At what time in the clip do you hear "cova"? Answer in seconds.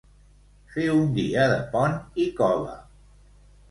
2.43-2.79